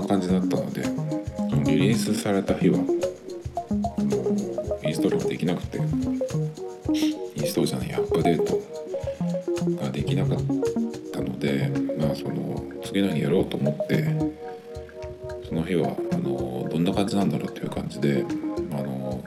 [0.00, 0.82] な感じだったので
[1.64, 10.38] リリースされた日はあのインストールができなくてインストールじゃないアップデートができなかっ
[11.12, 14.04] たのでまあその次の日やろうと思って
[15.48, 18.24] その日はあのどんな感じなんだろうっていう感じで
[18.72, 19.22] あの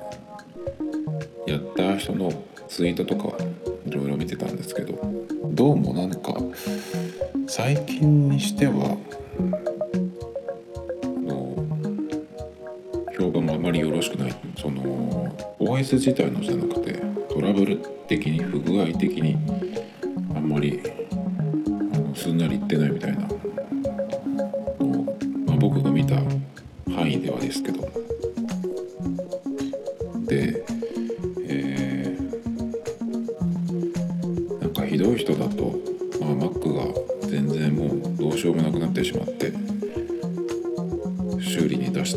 [1.47, 2.31] やった人の
[2.69, 3.35] ツイートとか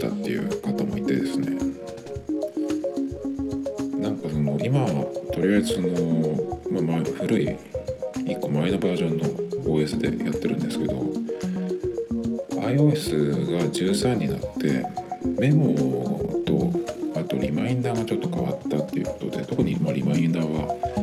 [0.08, 1.56] たっていう方もいてですね。
[4.00, 7.48] なんかその今はとりあえずその、まあ、前古い
[8.26, 9.24] 1個前のバージョンの
[9.64, 10.94] OS でやってるんですけど
[12.60, 14.84] iOS が13になって
[15.40, 15.74] メモ
[16.44, 20.93] とあとリマインダーがちょっと変わったっていうことで特にまリマインダーは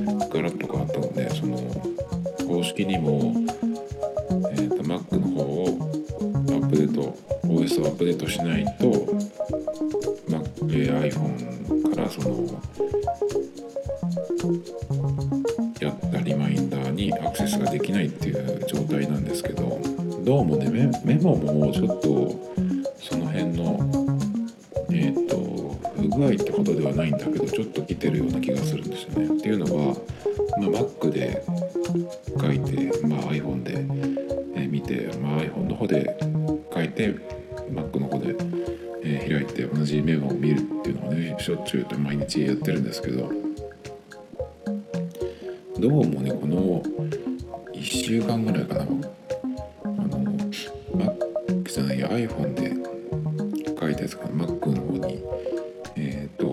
[41.42, 43.32] しょっちゅうと毎日やってるんですけど
[45.80, 46.84] どうもねこの
[47.74, 48.82] 1週間ぐらいかな。
[48.82, 50.20] あの
[50.94, 52.72] Mac じゃないや iPhone で
[53.80, 55.24] 書いたやつが Mac の方に
[55.96, 56.46] えっ、と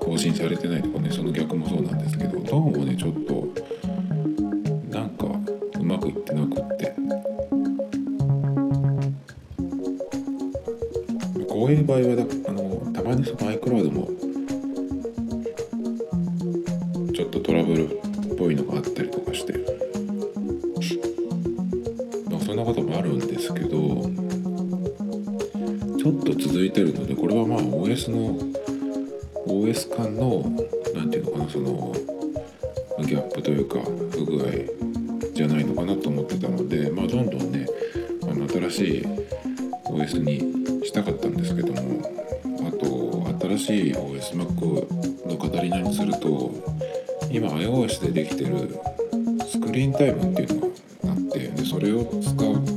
[0.00, 3.46] 更新されてないとかねその逆もそうなんですけどどうもねちょっと
[45.26, 46.50] の語りにすると
[47.30, 48.78] 今 iOS でできてる
[49.46, 50.68] スクリーンタイムっていうのが
[51.12, 52.76] あってでそれを使う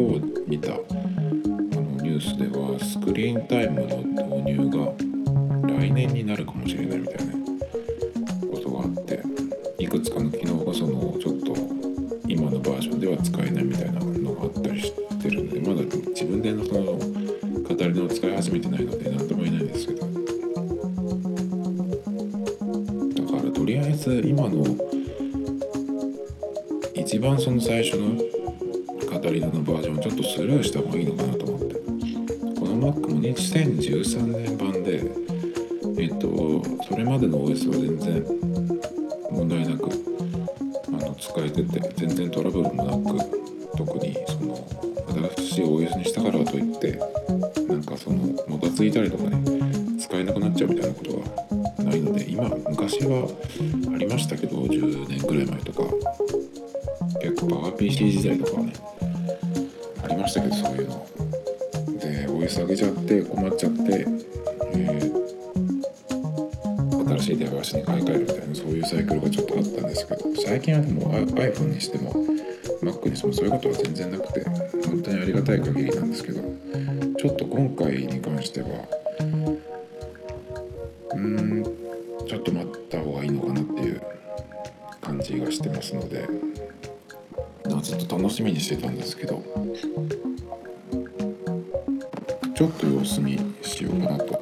[0.00, 7.34] 今日見たあのニュースではスクリーンタイムの導入が来年になるかもしれないみたいな
[8.50, 9.22] ことがあって
[9.78, 11.54] いくつかの機能がそのちょっと
[12.26, 16.98] 今のバージョンでは使えないみたいなのがあったりしてるんでまだ自分でのその語
[17.68, 20.00] りの使い始めてないので何とも言えないんですけど。
[23.26, 24.64] だからとりあえず今の
[26.94, 28.39] 一番その最初の
[29.32, 31.74] リナのバージョンちょっとスルーした方がいいのかなと思って。
[32.60, 35.02] この Mac も2013年版で
[35.98, 38.49] えっとそれまでの OS は全然
[62.40, 64.06] で OS 上げちゃって困っちゃって、
[64.74, 65.20] えー
[67.10, 72.12] 新しいデバイスに買い替えるみたいなそういうサイクルがちょっとあったんですけど最近はでも I- iPhone にしても
[72.82, 74.44] Mac にしてもそういうことは全然なくて
[74.86, 76.40] 本当にありがたい限りなんですけど
[77.18, 78.68] ちょっと今回に関しては
[81.10, 81.64] うーん
[82.28, 84.00] ちょっと待った方がいいのかなっていう
[85.00, 86.28] 感じがしてますので
[87.82, 89.42] ずっと楽しみにしてたんですけど
[92.60, 94.39] ちょっと様子見しようかなと。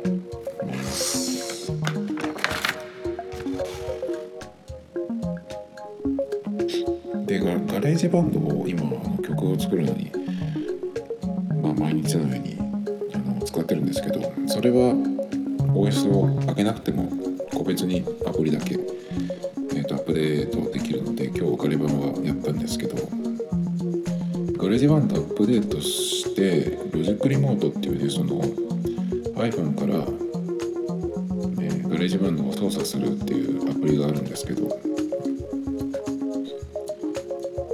[29.79, 34.69] から、えー GarageBand を操作するっていうアプリがあるんですけど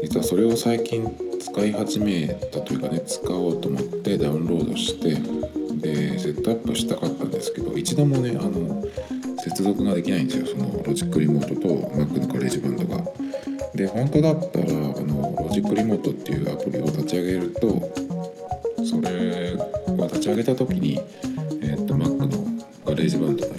[0.03, 1.05] 実はそれを最近
[1.41, 5.15] 使い始めたというかね使おうと思ってダウンロードして
[5.81, 8.83] でセットアップしたかったんですけど一度もねあの
[9.39, 13.05] 接続ができないんですよそのロジックリモートと Mac のガレージバンドが。
[13.75, 14.69] で本当だったらあ
[15.01, 17.93] の Logic Remote っていうアプリを立ち上げると
[18.85, 21.01] それを立ち上げた時に、
[23.09, 23.54] ガ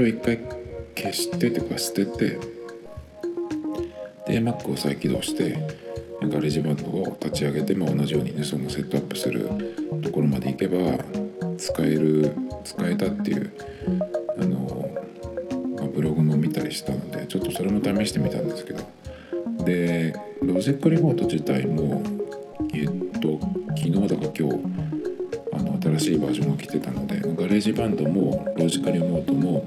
[0.00, 0.38] れを一回
[0.96, 2.38] 消してとか捨てて
[4.26, 5.58] で Mac を再起動して
[6.22, 9.48] GarageBand を立ち上げて、まあ、同じようにねそのセットアップする
[10.02, 10.76] ところまで行けば
[11.56, 12.32] 使える
[12.64, 13.52] 使えたっていう
[14.38, 14.90] あの、
[15.76, 18.84] まあ、ブログも見たりしたのでちょっとそれも試してみたんですけど
[19.64, 22.02] で Logic Remote 自体も
[22.74, 23.40] えっと
[23.76, 24.90] 昨日だか今日
[25.52, 29.66] あの新しいバージョンが来てたので GarageBand も Logic Remote も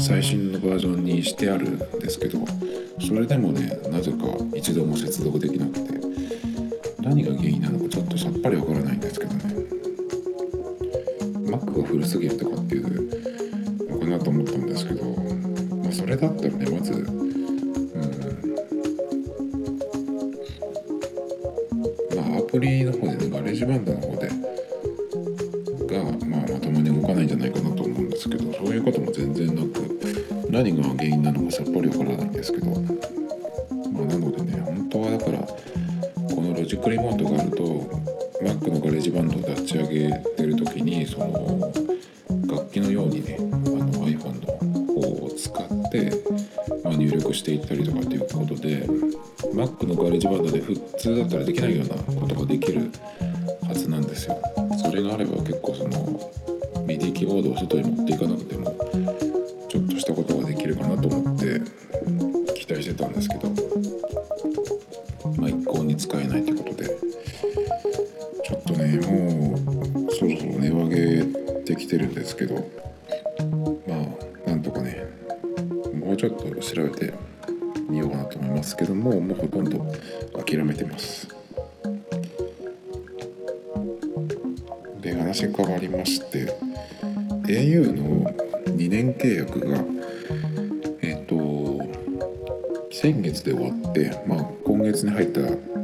[0.00, 2.38] 最新のバージョンにしてあるんですけど
[3.06, 4.18] それでもねなぜか
[4.56, 6.00] 一度も接続できなくて
[7.00, 9.40] 何が原因なのかちょっとさっぱりわからないんですけどね。
[11.50, 17.10] Mac が古すぎるとかっていうのかなと思ったんですけど、まあ、それだったらねまずうん。
[22.16, 23.06] まあアプリの方
[30.62, 37.64] 何が原因なのかさっぱりわからないんですけど、まあ、なのでね本当はだからこの Logic Remote があると
[38.42, 41.72] Mac の GarageBand を立ち上げてる時にその
[42.46, 46.12] 楽器のようにねあの iPhone の方を使って、
[46.84, 48.86] まあ、入力していったりとかっていうことで
[49.54, 52.90] Mac のガレージバンドで普通だったらできないようなことができる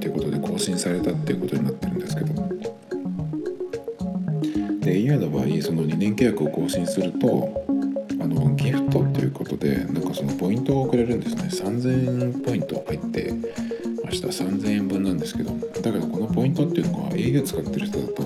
[0.07, 2.35] っていうことで更新されたっていうことになってるんですけど
[4.81, 7.67] で au の場合その2年契約を更新すると
[8.21, 11.43] あのギフトっていうことでなんかそのポイントをくれるんですね。
[11.45, 13.33] 3000ポイント入って
[14.05, 14.29] ました。
[14.29, 18.23] 3000円分なんですけどだけどこのポイントっていうのは au 使ってる人だと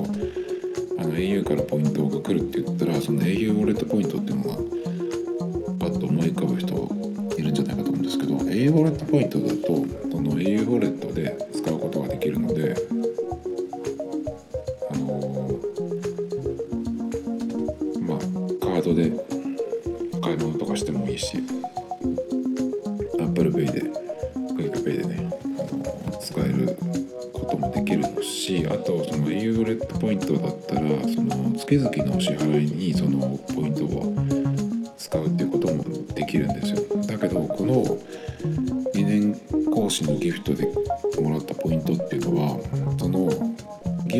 [0.98, 4.54] あの au からポイントが来るって言ったらその au ウォレットポイントっていうのが
[5.80, 6.74] パッと思い浮かぶ人
[7.38, 9.66] いるんじゃないかと思うんですけど au ウォレットポイントだと
[10.10, 11.49] その au ウォレットで
[12.20, 12.99] きるので。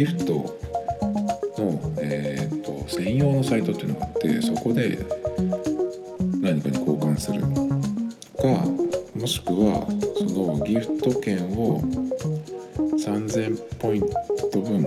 [0.01, 0.33] ギフト
[1.59, 4.99] の、えー、と専用のサイトっていうのがあってそこで
[6.41, 7.43] 何かに交換する。
[7.43, 7.47] か
[9.15, 9.87] もしくは
[10.27, 11.83] そのギフト券を
[12.97, 14.03] 3000ポイン
[14.51, 14.87] ト分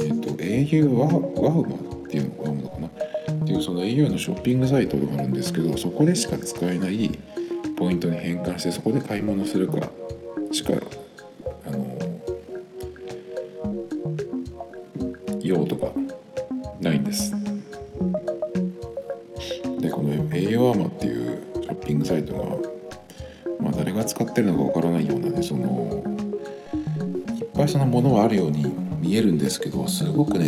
[0.00, 2.86] えっ、と au ワワウマっていうのワウマかな？
[2.86, 7.10] っていうその au のショッピングサイトがあるんですけどそこでしか使えない
[7.76, 9.90] ポイントに変換してそこで買い物するか
[10.50, 10.72] しか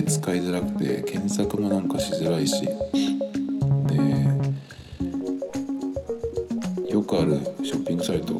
[0.06, 2.70] 使いづらくて検索もなんかしづらいしで
[6.90, 8.34] よくあるショッピングサイト、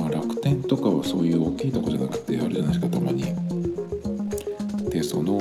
[0.00, 3.24] まあ、楽天とかはそういう大きいとこじゃなくてあるじゃないですかたまに。
[4.90, 5.38] でその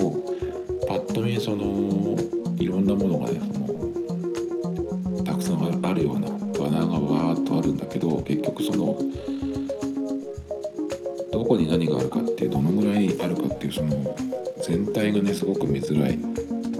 [0.88, 2.16] パッと見その
[2.58, 3.48] いろんなものがねそ
[5.18, 9.00] のたくさんあるようなバナーがわーっとあるんだけど結局その
[11.32, 14.29] どこに何があるかってどのぐらいあるかっていうその
[14.70, 16.20] 全体がねすごく見づらい。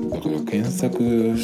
[0.10, 1.36] だから検索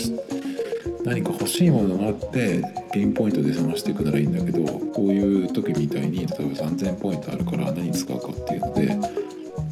[1.04, 8.96] 何か欲しいものがあってピンポイントで探していくならいいんだけどこういう時みたいに例えば3000ポイントあるから何使うかっていうので、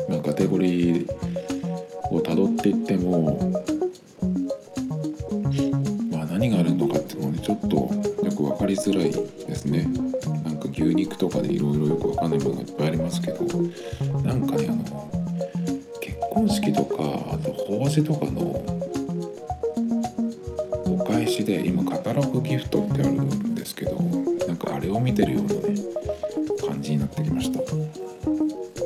[0.09, 1.07] まあ、カテゴリー
[2.11, 3.51] をたどっていっても
[6.11, 7.75] まあ何があるのかっていうのはねちょっと
[8.25, 9.11] よく分かりづらい
[9.47, 9.87] ですね。
[10.43, 13.45] なんか牛肉とかでいろいろよく分かんないものがいっぱいありますけど
[14.21, 14.92] なんかねあの
[17.73, 18.41] あと法事とかの
[20.85, 23.95] お返しで今カタログギフトってあるんですけど
[24.47, 25.61] なんかあれを見てるようなね
[26.67, 27.59] 感じになってきました。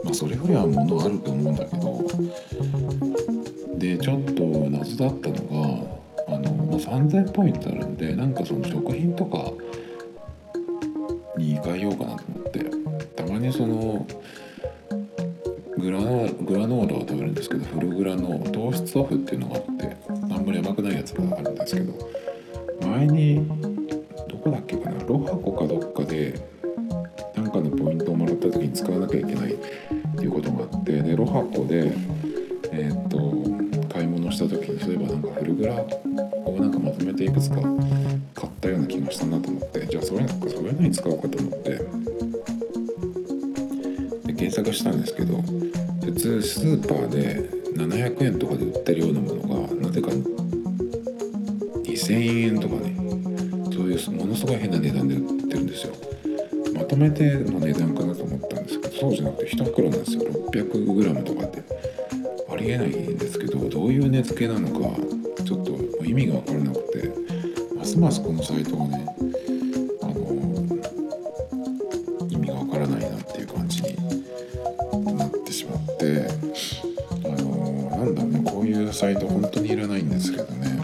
[0.04, 2.02] まあそれよりは物あると思うんだけど
[3.78, 5.36] でちょっと謎だったの
[6.28, 9.52] があの、まあ、3000ポイントあるんでなんかその食品とか
[11.38, 12.66] に変えようかなと思って
[13.16, 14.08] たまにその
[15.78, 21.94] グラノグラノーラを食べるんですけどフルグラの糖質オフっていうのがあってあんまり甘くないやつがあるんですけど
[22.88, 23.48] 前に
[24.28, 26.40] どこだっけかなロハコかどっかで
[27.36, 29.58] なんかのポイントをもらった時に使わなきゃいけないっ
[30.18, 31.92] ていうことがあってでロハコで
[32.72, 37.58] えーっと買い物した時にそういえばなんかフルグラをなんかまとめていくつか
[38.36, 41.70] 買ったような気がしたなと思ってじゃあそういうのそういうのに使おうかと思って
[44.28, 45.38] で検索したんですけど
[46.48, 50.08] スーパーで700円とかで売ってるようなものがなぜか
[51.84, 52.96] 2000円とかね
[53.72, 55.94] そういうものすごい変な値段で売ってるんですよ。
[56.74, 60.22] まとめての値段かなと思ったんですけどそうじゃなくて1袋なんですよ。
[60.22, 61.58] 600g とかって。
[62.50, 64.96] ありえないんですけどどういう値付けなのか
[65.44, 67.12] ちょっと意味が分からなくて
[67.76, 69.06] ますますこのサイトがね
[78.98, 80.76] サイト本当にいらないんですけどね。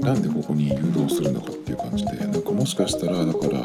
[0.00, 3.60] なんでここに誘導するのかっていう感じでなんかもしかしたらだから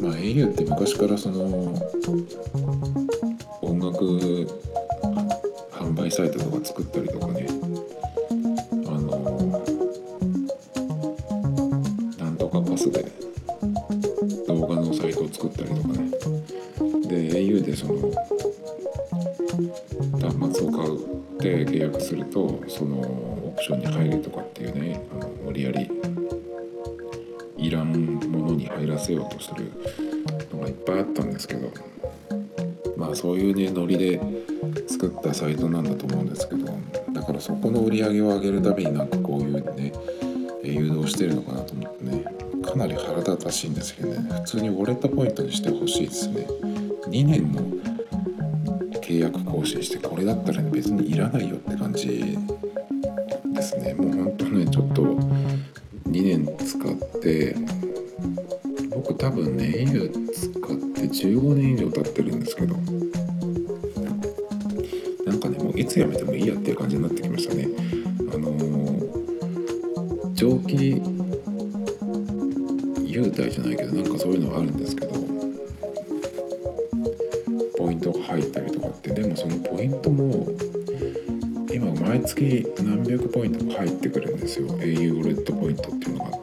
[0.00, 1.72] まあ au って昔からその
[3.60, 4.18] 音楽
[43.52, 44.16] しいんですけどね。
[44.40, 46.46] 普通にウォレットポイントにしてほしいですね。
[47.08, 47.60] 2年も
[49.00, 52.36] 契約更新してこれだったら、別にいらないよって感じ
[53.54, 53.94] ですね。
[53.94, 57.54] もうほんとねちょっと2年使って
[58.90, 62.76] 僕多分ね au 使って15年以上経ってるんですけど。
[65.26, 67.68] なんかねもういつ辞めてもいいやっていう感じになってきましたね。
[68.32, 71.00] あのー、長期
[73.12, 75.12] 優待じゃないけどなんかそういうのはあるんですけど
[77.76, 80.48] ポイントが入ったりとかってでもそのポイントも
[81.70, 84.66] 今毎月何百ポイントも入ってくるんですよ。
[84.68, 86.41] au ウォレットポイントっていうのがあって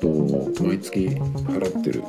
[0.00, 2.02] と毎月払ってる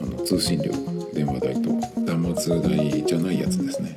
[0.00, 0.72] あの通信料
[1.12, 1.72] 電話代と
[2.32, 3.96] 端末代じゃないやつですね。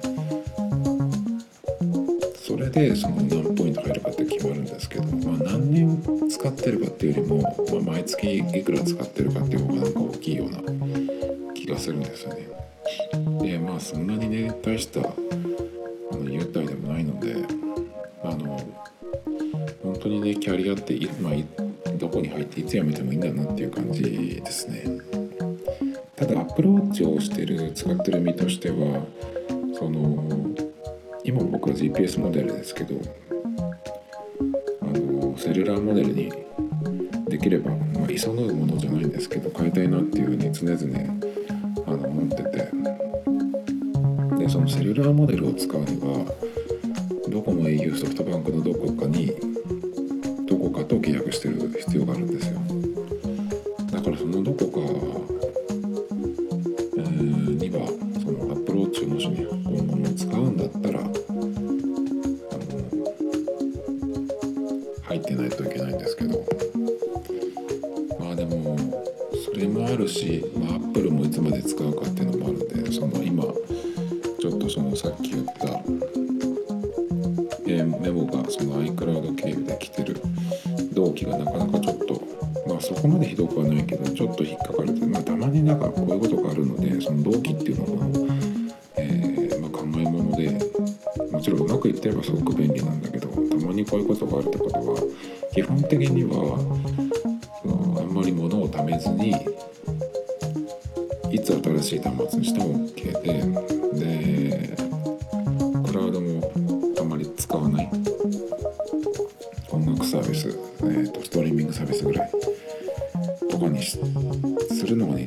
[2.35, 12.47] それでその何ポイント入るかって決まるんですけど、まあ、何年使ってるかっていうよりも、まあ、毎月いくら使ってるかっていう方がなんか大きいような気がするんですよね。
[13.41, 15.01] でまあそんなにね大した
[20.55, 24.85] 当にねキャリアって、まあ、どこに入っていつ辞めてもいいんだなっていう感じですね。
[26.15, 29.05] ただアプローチをしてる使ってる身としては
[29.77, 30.23] その
[31.23, 32.95] 今僕は GPS モデルですけど
[34.81, 36.31] あのセルラーモデルに
[37.27, 40.77] できれば、まあ、急ぐものじゃないんですけど変えたいなっていうふうに常々
[41.87, 42.71] あの思ってて。
[44.45, 45.94] でそのセルラーモデルを使うに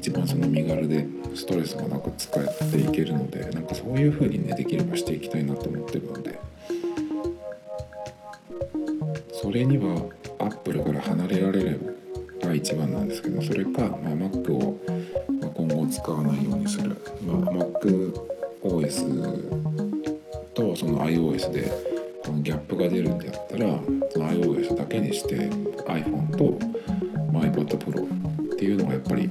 [0.09, 6.39] 一番その身軽でストレスがなく使っていけるのでなんかそういう風にねできればしていきたいなと思ってるので。
[9.33, 10.03] それには
[10.39, 11.79] アップルから離れられれ
[12.43, 14.79] ば一番なんですけどそれか、まあ、Mac を
[15.55, 18.25] 今後使わないようにする、まあ、MacOS
[20.55, 21.71] とその iOS で
[22.25, 23.79] このギャップが出るんだったら
[24.11, 25.37] その iOS だけにして
[25.87, 26.59] iPhone と
[27.33, 29.31] iPad Pro っていうのがやっぱり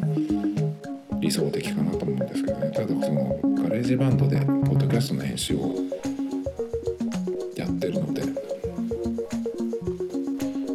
[1.27, 2.71] 理想的かなと思うんですけどね。
[2.71, 5.75] ただその GarageBand でポッドキャストの編集を
[7.57, 8.21] やってるので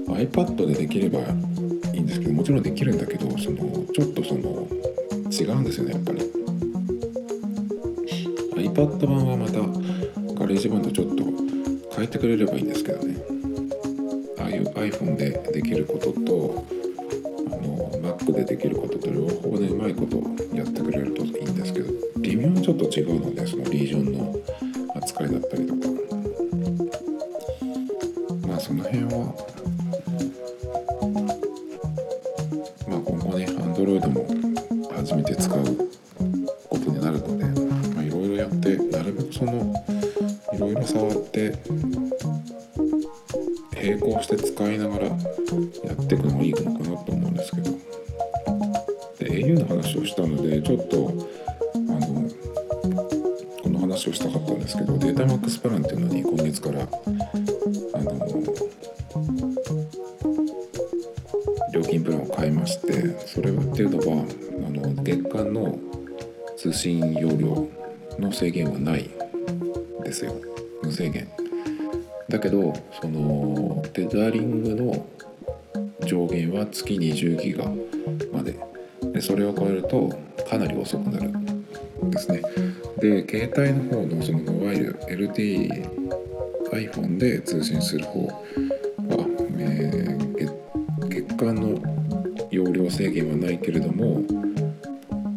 [0.09, 1.21] iPad でできれば
[1.95, 4.69] いいんですけどもちろんできるんだけどそのちょっとその
[5.31, 6.21] 違うんですよねやっぱり。
[8.69, 9.59] iPad 版はまた
[10.39, 11.25] GarageBand ちょっと
[11.97, 13.17] 変えてくれればいいんですけどね。
[14.39, 16.67] ああいう iPhone でできることと
[17.47, 18.92] あの Mac でできること
[22.63, 24.37] ちょっと違うのでそのリージョンの
[24.95, 25.81] 扱いだったりとか
[28.47, 29.35] まあその辺は
[32.87, 34.27] まあ今後ね Android も
[34.95, 35.59] 初めて使う
[36.69, 39.75] ことになるのでいろいろやってなるべくその
[40.53, 41.59] いろいろ触って
[43.75, 45.09] 並行して使いながら
[83.55, 85.69] 携帯の方のそのモバイル LTE
[86.73, 88.35] iPhone で通信する方は、
[89.59, 91.79] えー、月間の
[92.51, 94.23] 容量制限はないけれども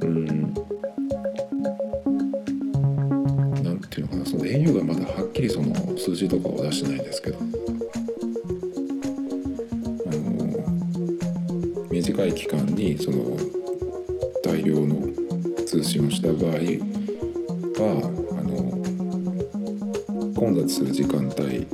[0.02, 0.54] うん
[3.64, 7.42] なんていうのかなその au がまだはっきりその数字とかを出してないんですけどあ
[10.16, 13.38] の短い期間にその
[14.42, 15.06] 大量の
[15.66, 17.05] 通信をした場合
[20.96, 21.68] 時間帯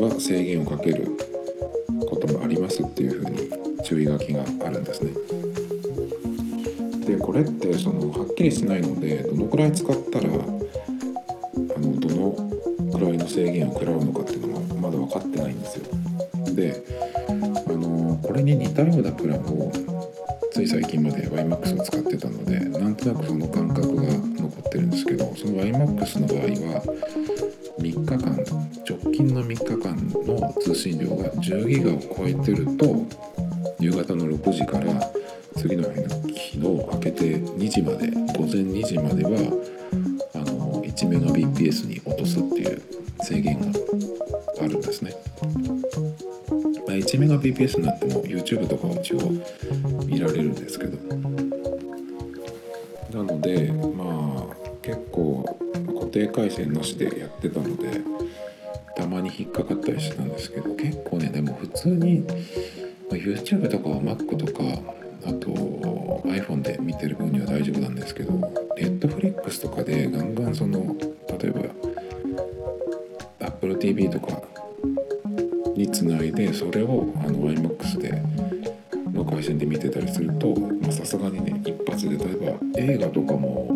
[0.00, 1.06] は制限をかける
[2.08, 3.50] こともありますっていうふうに
[3.84, 5.12] 注意書きがあるんですね。
[28.88, 33.06] 直近の3日間の通信量が10ギガを超えてると
[33.80, 35.12] 夕方の6時から
[35.56, 39.30] 次の日の昨日明けて2時まで午前2時までは
[40.34, 42.82] あの1メガ BPS に落とすっていう
[43.22, 43.66] 制限が
[44.60, 45.14] あるんですね。
[46.86, 49.32] まあ、1メガ BPS になっても YouTube とかは一応
[50.06, 50.98] 見られるんですけど
[53.14, 55.58] なのでまあ結構
[55.94, 58.13] 固定回線なしでやってたので
[59.36, 62.24] 引っかかったりしたんですけど結構ねでも普通に、
[63.10, 64.62] ま YouTube とか Mac とか
[65.26, 65.48] あと
[66.24, 68.32] iPhone で見てる分には大丈夫なんですけど
[68.76, 70.96] Netflix とかでガンガンその
[71.40, 71.72] 例え
[73.40, 74.42] ば AppleTV とか
[75.74, 78.22] につないでそれをあの iMAX で
[79.12, 80.54] の回線で見てたりすると
[80.90, 83.70] さすがにね一発で例えば映画とかも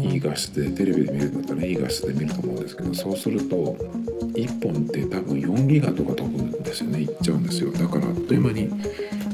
[0.00, 3.76] いい画質でテレビで見るんだったらいい画質で見ると思うんですけどそうすると
[5.92, 7.70] 分4ギガとか飛ぶんですよねいっちゃうんですよ。
[7.72, 8.70] だからあっという間に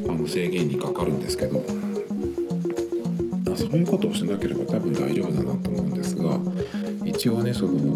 [0.09, 1.65] あの制限にかかるんですけど。
[3.61, 6.39] そういうことをしなければ多分大丈夫だなと思うんですが
[7.05, 7.95] 一応ねその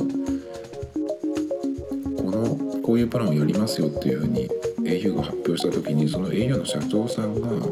[2.17, 4.49] このこういうプランをやりますよっていうふうに
[4.83, 7.67] au が発表した時にその au の社長さんがあの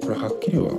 [0.00, 0.70] これはっきりは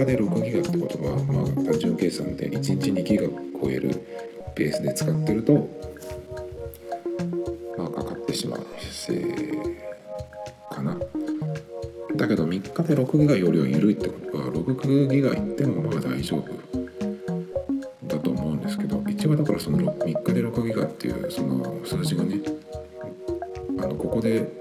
[0.00, 3.28] 日で6ギガってことは、まあ、単純計算で1日2ギガ
[3.60, 3.90] 超える
[4.54, 5.68] ペースで使ってると、
[7.78, 8.66] まあ、かかってしまう、
[9.10, 9.84] えー
[10.74, 10.98] かな。
[12.16, 16.44] だけど3日で6ギガよりは緩いってことは6ギガいってもまあ大丈夫
[18.06, 22.40] だと思うんですけど一応だからその3日で6ギガっていうその数字がね
[23.78, 24.52] あのここで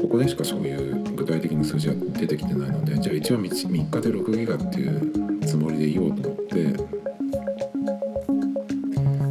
[0.00, 0.97] ここでしかそういう
[1.28, 6.54] 体的な数字は出てきてないのでじゃあ一応 3, 3日で6ギガっていうつもりでいようと思って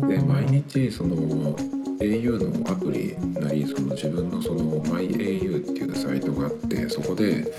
[0.08, 1.16] で毎日その
[2.00, 7.52] au のアプリなりその自分のその MyAU っていうサイトがあってそこで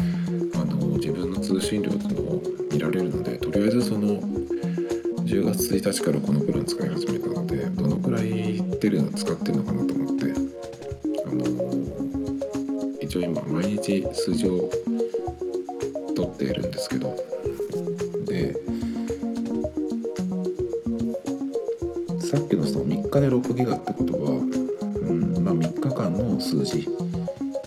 [22.28, 26.84] さっきのその3日で6ギガってことは、うんまあ、3日間の数字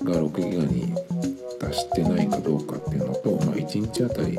[0.03, 0.93] が6ギガに
[1.59, 4.37] 達してないかどうかっていうのと、まあ、1日あたり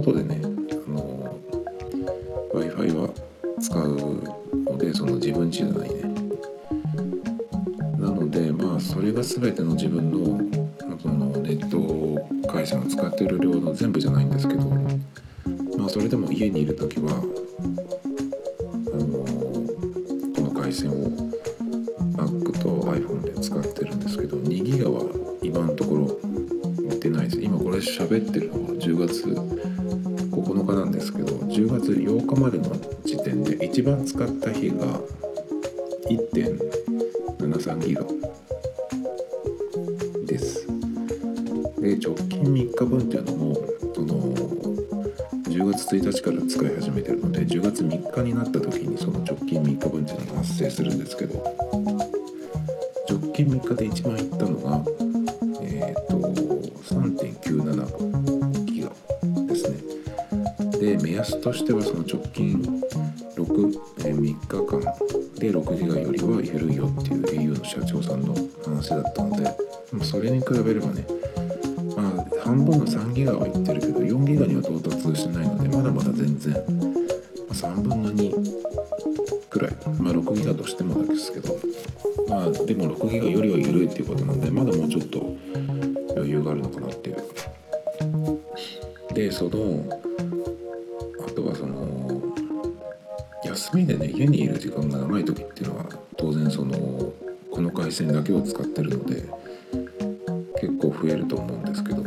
[0.00, 0.40] 外でね
[2.52, 3.08] w i f i は
[3.60, 4.20] 使う
[4.64, 6.02] のでその自分家じゃないね。
[7.98, 14.68] なのでまあそれが全ての自分のそのネット回線を使ってる量の全部じゃないんですけど
[15.78, 17.22] まあそれでも家にいる時は
[60.84, 62.60] で目安としてはその直近
[63.36, 64.80] 6、え3日間
[65.38, 69.50] で6ギガよりは緩いよっていう au の社長さんの話だったので、
[69.92, 71.06] ま、それに比べればね
[71.96, 81.56] まあ半分の3ギガはいってるけど4ギガには到達してないのでまだまだ全然、まあ、3分の2くらいまあ6ギガとしてもですけど
[82.28, 85.34] まあでも6ギガよりは緩いっていうことなんでまだもうちょっと
[86.14, 87.16] 余裕があるのかなっていう。
[89.14, 90.04] でその
[94.14, 96.72] 家にいる時間が長い時っていうのは当然その
[97.50, 99.24] この回線だけを使ってるので
[100.60, 102.02] 結構増えると思うんですけど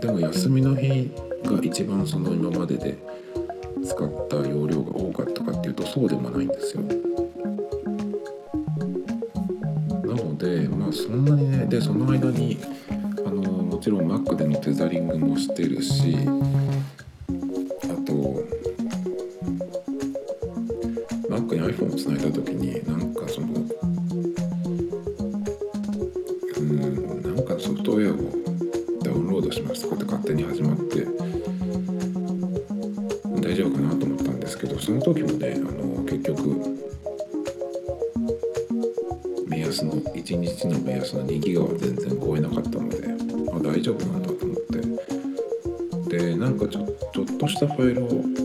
[0.00, 1.10] でも休みの日
[1.44, 2.98] が一番その今までで
[3.84, 6.82] 使った容量が多かったかっていうとそうでもないんですよ。
[21.32, 23.46] Mac に iPhone をつないだ時になんかその
[26.58, 28.16] うんなんかソフトウェアを
[29.02, 31.06] ダウンロードしますとかって勝手に始まって
[33.40, 36.76] 大丈夫かなと思ったんですけどその時もねあの結局
[39.48, 42.98] 目安の1日の目安の2ギガは全然超えなかったので、
[43.54, 44.72] あ、大丈夫なんだと思って。
[46.12, 48.41] でなんかちょちょっとしたファイルを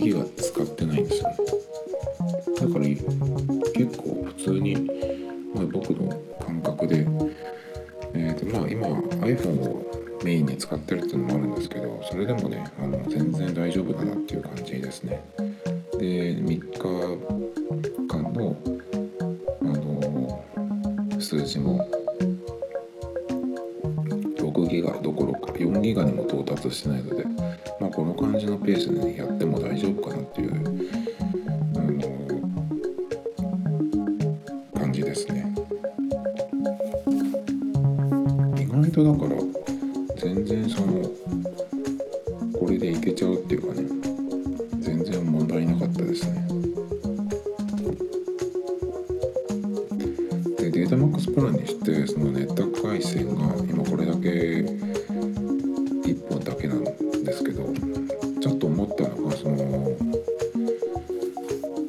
[0.00, 1.61] ギガ使ってないんですよね。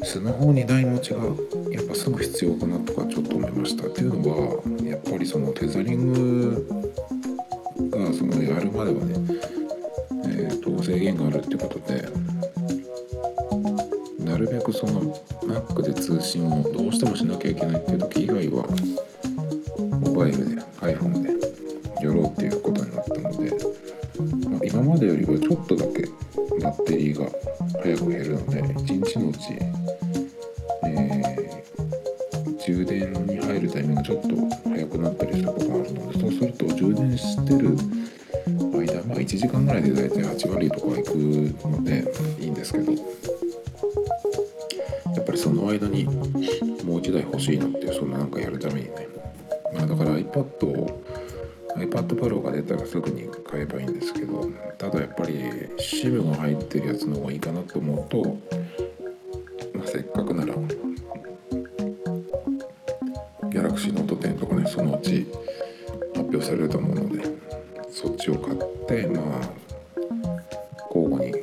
[0.03, 1.23] スマホに台持ちが
[1.71, 6.67] やっぱすぐ必要かなとかちょっと思いましたっていうのはやっぱりそのテザリング
[7.89, 9.15] がそのやるまではね、
[10.25, 12.07] えーと、制限があるってことで
[14.25, 15.01] なるべくその
[15.43, 18.65] Mac で通信をどうしてもしなきゃいけないっていう時以外は
[20.01, 23.51] モバイルで iPhone でやろうっていうことになったので、
[24.49, 26.07] まあ、今までよりはちょっとだけ
[26.61, 27.29] バッテリーが
[27.81, 29.72] 早く減るので1日のうち
[63.53, 65.27] Galaxy ノート10とかねそのうち
[66.15, 67.23] 発表されると思うので
[67.91, 69.63] そっちを買ってまあ
[70.95, 71.33] 交互に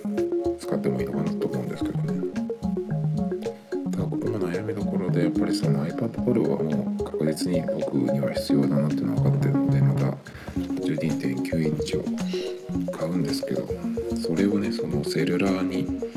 [0.59, 2.20] 使ってもいいのかなと思うんですけどね。
[3.92, 10.16] ただここも悩みどころでやっぱりその iPad Pro はもう確実に僕には必要だなっていうのは分かってるのでまた
[10.59, 12.05] 12.9インチを
[12.96, 13.68] 買うんですけど
[14.20, 16.10] それをねそのセルラーに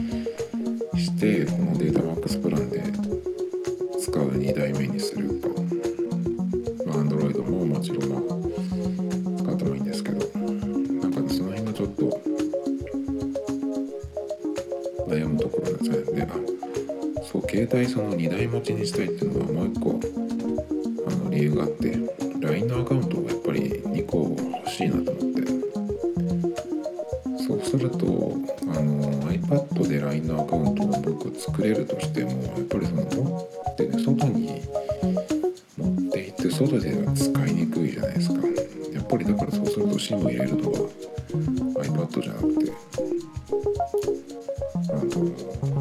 [36.83, 38.35] でだ使いにくいじゃないですか。
[38.93, 40.77] やっぱりだからそうすると SIM を入れるのは
[41.81, 42.73] iPad じゃなくて
[44.89, 45.72] あの